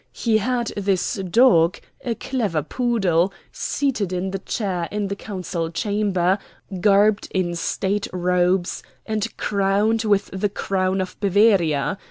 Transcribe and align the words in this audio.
He 0.13 0.39
had 0.39 0.73
this 0.75 1.13
dog, 1.29 1.77
a 2.03 2.15
clever 2.15 2.63
poodle, 2.63 3.31
seated 3.51 4.11
in 4.11 4.31
the 4.31 4.39
chair 4.39 4.87
in 4.91 5.09
the 5.09 5.15
Council 5.15 5.69
Chamber, 5.69 6.39
garbed 6.79 7.27
in 7.29 7.53
State 7.53 8.07
robes, 8.11 8.81
and 9.05 9.27
crowned 9.37 10.03
with 10.03 10.31
the 10.33 10.49
crown 10.49 11.01
of 11.01 11.19
Bavaria. 11.19 11.99